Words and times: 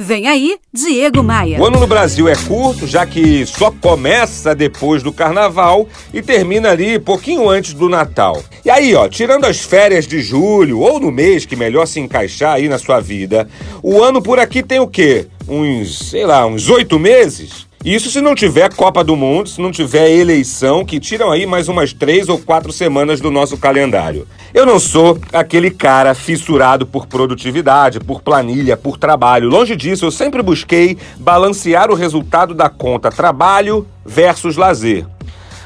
Vem 0.00 0.28
aí, 0.28 0.56
Diego 0.72 1.24
Maia. 1.24 1.60
O 1.60 1.66
ano 1.66 1.80
no 1.80 1.86
Brasil 1.88 2.28
é 2.28 2.36
curto, 2.36 2.86
já 2.86 3.04
que 3.04 3.44
só 3.44 3.68
começa 3.72 4.54
depois 4.54 5.02
do 5.02 5.12
carnaval 5.12 5.88
e 6.14 6.22
termina 6.22 6.70
ali 6.70 7.00
pouquinho 7.00 7.48
antes 7.48 7.74
do 7.74 7.88
Natal. 7.88 8.40
E 8.64 8.70
aí, 8.70 8.94
ó, 8.94 9.08
tirando 9.08 9.44
as 9.44 9.58
férias 9.58 10.06
de 10.06 10.20
julho 10.20 10.78
ou 10.78 11.00
no 11.00 11.10
mês 11.10 11.44
que 11.44 11.56
melhor 11.56 11.84
se 11.84 11.98
encaixar 11.98 12.54
aí 12.54 12.68
na 12.68 12.78
sua 12.78 13.00
vida, 13.00 13.48
o 13.82 14.00
ano 14.00 14.22
por 14.22 14.38
aqui 14.38 14.62
tem 14.62 14.78
o 14.78 14.86
quê? 14.86 15.26
Uns, 15.48 16.10
sei 16.10 16.24
lá, 16.24 16.46
uns 16.46 16.68
oito 16.70 16.96
meses? 16.96 17.66
Isso 17.88 18.10
se 18.10 18.20
não 18.20 18.34
tiver 18.34 18.74
Copa 18.74 19.02
do 19.02 19.16
Mundo, 19.16 19.48
se 19.48 19.62
não 19.62 19.72
tiver 19.72 20.10
eleição, 20.10 20.84
que 20.84 21.00
tiram 21.00 21.32
aí 21.32 21.46
mais 21.46 21.70
umas 21.70 21.90
três 21.90 22.28
ou 22.28 22.38
quatro 22.38 22.70
semanas 22.70 23.18
do 23.18 23.30
nosso 23.30 23.56
calendário. 23.56 24.28
Eu 24.52 24.66
não 24.66 24.78
sou 24.78 25.18
aquele 25.32 25.70
cara 25.70 26.14
fissurado 26.14 26.84
por 26.84 27.06
produtividade, 27.06 27.98
por 27.98 28.20
planilha, 28.20 28.76
por 28.76 28.98
trabalho. 28.98 29.48
Longe 29.48 29.74
disso, 29.74 30.04
eu 30.04 30.10
sempre 30.10 30.42
busquei 30.42 30.98
balancear 31.16 31.90
o 31.90 31.94
resultado 31.94 32.52
da 32.52 32.68
conta 32.68 33.10
trabalho 33.10 33.86
versus 34.04 34.58
lazer. 34.58 35.06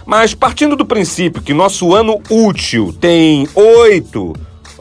Mas 0.06 0.32
partindo 0.32 0.76
do 0.76 0.86
princípio 0.86 1.42
que 1.42 1.52
nosso 1.52 1.92
ano 1.92 2.22
útil 2.30 2.94
tem 3.00 3.48
oito, 3.52 4.32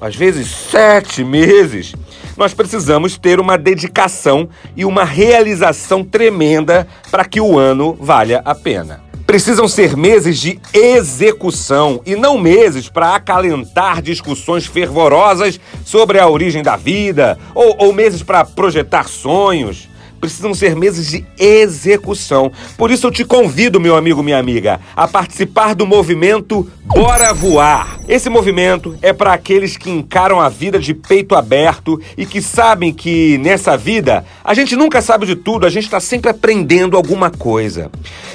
às 0.02 0.16
vezes 0.16 0.48
sete 0.50 1.24
meses, 1.24 1.94
nós 2.36 2.56
precisamos 2.56 3.20
ter 3.20 3.40
uma 3.40 3.56
dedicação 3.56 4.50
e 4.76 4.84
uma 4.84 5.04
realização 5.04 6.04
tremenda 6.04 6.88
para 7.12 7.24
que 7.24 7.40
o 7.40 7.60
ano 7.60 7.96
valha 8.02 8.42
a 8.44 8.56
pena. 8.56 9.04
Precisam 9.28 9.68
ser 9.68 9.96
meses 9.96 10.40
de 10.40 10.60
execução 10.74 12.02
e 12.04 12.16
não 12.16 12.38
meses 12.38 12.90
para 12.90 13.16
acalentar 13.16 14.02
discussões 14.02 14.66
fervorosas 14.66 15.60
sobre 15.86 16.20
a 16.20 16.28
origem 16.28 16.64
da 16.64 16.76
vida 16.76 17.38
ou, 17.54 17.76
ou 17.78 17.94
meses 17.94 18.24
para 18.24 18.44
projetar 18.44 19.08
sonhos 19.08 19.88
precisam 20.22 20.54
ser 20.54 20.76
meses 20.76 21.08
de 21.08 21.26
execução. 21.38 22.52
Por 22.78 22.92
isso 22.92 23.08
eu 23.08 23.12
te 23.12 23.26
convido, 23.26 23.80
meu 23.80 23.96
amigo, 23.96 24.22
minha 24.22 24.38
amiga, 24.38 24.80
a 24.96 25.08
participar 25.08 25.74
do 25.74 25.88
movimento 25.88 26.70
Bora 26.86 27.34
Voar. 27.34 28.00
Esse 28.08 28.30
movimento 28.30 28.96
é 29.02 29.12
para 29.12 29.34
aqueles 29.34 29.78
que 29.78 29.90
encaram 29.90 30.40
a 30.40 30.50
vida 30.50 30.78
de 30.78 30.94
peito 30.94 31.36
aberto 31.36 32.00
e 32.16 32.26
que 32.26 32.42
sabem 32.42 32.94
que 32.94 33.38
nessa 33.40 33.76
vida 33.76 34.24
a 34.44 34.54
gente 34.54 34.76
nunca 34.76 35.02
sabe 35.02 35.26
de 35.26 35.36
tudo, 35.36 35.66
a 35.66 35.70
gente 35.70 35.86
está 35.86 36.00
sempre 36.00 36.30
aprendendo 36.30 36.96
alguma 36.96 37.32
coisa. 37.32 37.90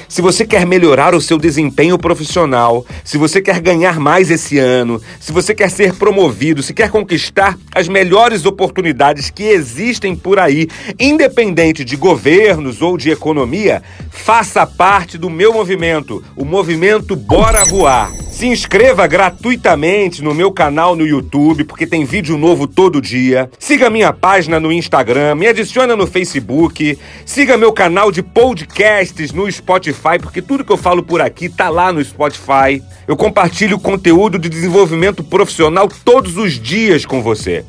Se 0.09 0.21
você 0.21 0.45
quer 0.45 0.65
melhorar 0.65 1.13
o 1.13 1.21
seu 1.21 1.37
desempenho 1.37 1.97
profissional, 1.97 2.85
se 3.03 3.17
você 3.17 3.41
quer 3.41 3.59
ganhar 3.59 3.99
mais 3.99 4.31
esse 4.31 4.57
ano, 4.57 5.01
se 5.19 5.31
você 5.31 5.53
quer 5.53 5.69
ser 5.69 5.93
promovido, 5.93 6.63
se 6.63 6.73
quer 6.73 6.89
conquistar 6.89 7.57
as 7.73 7.87
melhores 7.87 8.45
oportunidades 8.45 9.29
que 9.29 9.43
existem 9.43 10.15
por 10.15 10.39
aí, 10.39 10.67
independente 10.99 11.76
de 11.83 11.95
governos 11.95 12.81
ou 12.81 12.97
de 12.97 13.09
economia, 13.09 13.81
faça 14.09 14.65
parte 14.65 15.17
do 15.17 15.29
meu 15.29 15.53
movimento, 15.53 16.23
o 16.35 16.43
movimento 16.43 17.15
Bora 17.15 17.63
Voar. 17.65 18.11
Se 18.31 18.45
inscreva 18.45 19.07
gratuitamente 19.07 20.21
no 20.21 20.33
meu 20.33 20.51
canal 20.51 20.95
no 20.95 21.07
YouTube, 21.07 21.63
porque 21.63 21.87
tem 21.87 22.05
vídeo 22.05 22.37
novo 22.37 22.67
todo 22.67 23.01
dia. 23.01 23.49
Siga 23.57 23.89
minha 23.89 24.13
página 24.13 24.59
no 24.59 24.71
Instagram, 24.71 25.35
me 25.35 25.47
adiciona 25.47 25.95
no 25.95 26.05
Facebook, 26.05 26.97
siga 27.25 27.57
meu 27.57 27.73
canal 27.73 28.11
de 28.11 28.21
podcasts 28.21 29.31
no 29.31 29.51
Spotify, 29.51 30.19
porque 30.21 30.41
tudo 30.41 30.63
que 30.63 30.71
eu 30.71 30.77
falo 30.77 31.01
por 31.01 31.19
aqui 31.19 31.49
tá 31.49 31.69
lá 31.69 31.91
no 31.91 32.03
Spotify. 32.03 32.83
Eu 33.07 33.17
compartilho 33.17 33.79
conteúdo 33.79 34.37
de 34.37 34.49
desenvolvimento 34.49 35.23
profissional 35.23 35.89
todos 36.05 36.37
os 36.37 36.59
dias 36.59 37.05
com 37.05 37.23
você. 37.23 37.65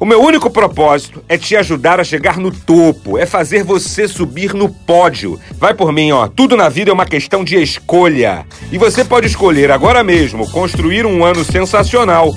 O 0.00 0.06
meu 0.06 0.22
único 0.22 0.48
propósito 0.48 1.24
é 1.28 1.36
te 1.36 1.56
ajudar 1.56 1.98
a 1.98 2.04
chegar 2.04 2.38
no 2.38 2.52
topo, 2.52 3.18
é 3.18 3.26
fazer 3.26 3.64
você 3.64 4.06
subir 4.06 4.54
no 4.54 4.68
pódio. 4.68 5.40
Vai 5.58 5.74
por 5.74 5.92
mim, 5.92 6.12
ó. 6.12 6.28
Tudo 6.28 6.56
na 6.56 6.68
vida 6.68 6.92
é 6.92 6.94
uma 6.94 7.04
questão 7.04 7.42
de 7.42 7.60
escolha. 7.60 8.46
E 8.70 8.78
você 8.78 9.04
pode 9.04 9.26
escolher 9.26 9.72
agora 9.72 10.04
mesmo 10.04 10.48
construir 10.52 11.04
um 11.04 11.24
ano 11.24 11.44
sensacional. 11.44 12.32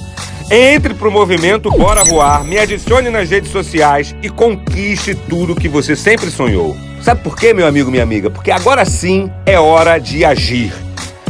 Entre 0.50 0.95
pro 0.95 1.11
movimento 1.11 1.69
Bora 1.69 2.03
Voar, 2.03 2.44
me 2.44 2.57
adicione 2.57 3.11
nas 3.11 3.29
redes 3.29 3.51
sociais 3.51 4.16
e 4.23 4.29
conquiste 4.29 5.13
tudo 5.13 5.55
que 5.55 5.69
você 5.69 5.95
sempre 5.95 6.31
sonhou. 6.31 6.75
Sabe 7.00 7.21
por 7.21 7.38
quê, 7.38 7.53
meu 7.53 7.67
amigo, 7.67 7.91
minha 7.91 8.03
amiga? 8.03 8.31
Porque 8.31 8.50
agora 8.50 8.83
sim 8.85 9.31
é 9.45 9.59
hora 9.59 10.00
de 10.00 10.25
agir. 10.25 10.73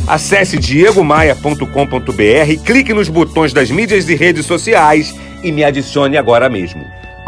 Acesse 0.07 0.57
diegomaia.com.br, 0.57 2.63
clique 2.65 2.93
nos 2.93 3.09
botões 3.09 3.51
das 3.51 3.69
mídias 3.69 4.09
e 4.09 4.15
redes 4.15 4.45
sociais 4.45 5.13
e 5.43 5.51
me 5.51 5.63
adicione 5.63 6.17
agora 6.17 6.49
mesmo. 6.49 6.85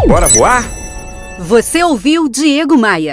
Bora 0.07 0.27
voar? 0.27 0.63
Você 1.39 1.83
ouviu 1.83 2.29
Diego 2.29 2.77
Maia. 2.77 3.11